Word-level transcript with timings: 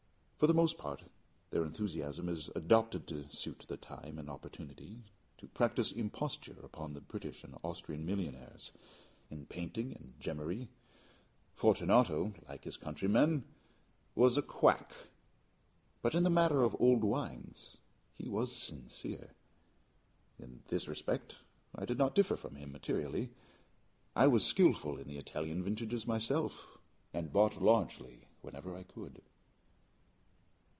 For 0.41 0.47
the 0.47 0.55
most 0.55 0.79
part 0.79 1.03
their 1.51 1.63
enthusiasm 1.63 2.27
is 2.27 2.49
adopted 2.55 3.05
to 3.09 3.29
suit 3.29 3.63
the 3.67 3.77
time 3.77 4.17
and 4.17 4.27
opportunity 4.27 5.03
to 5.37 5.47
practise 5.47 5.91
imposture 5.91 6.55
upon 6.63 6.95
the 6.95 6.99
British 7.01 7.43
and 7.43 7.59
Austrian 7.63 8.07
millionaires. 8.07 8.71
In 9.29 9.45
painting 9.45 9.93
and 9.93 10.15
gemmary, 10.19 10.69
Fortunato, 11.53 12.33
like 12.49 12.63
his 12.63 12.75
countrymen, 12.75 13.43
was 14.15 14.35
a 14.35 14.41
quack 14.41 14.91
but 16.01 16.15
in 16.15 16.23
the 16.23 16.31
matter 16.31 16.63
of 16.63 16.75
old 16.81 17.03
wines 17.03 17.77
he 18.17 18.27
was 18.27 18.51
sincere. 18.51 19.29
In 20.39 20.63
this 20.69 20.87
respect 20.87 21.35
I 21.75 21.85
did 21.85 21.99
not 21.99 22.15
differ 22.15 22.35
from 22.35 22.55
him 22.55 22.71
materially: 22.71 23.29
I 24.15 24.25
was 24.25 24.43
skillful 24.43 24.97
in 24.97 25.07
the 25.07 25.19
Italian 25.19 25.61
vintages 25.63 26.07
myself, 26.07 26.79
and 27.13 27.31
bought 27.31 27.61
largely 27.61 28.25
whenever 28.41 28.75
I 28.75 28.81
could. 28.81 29.21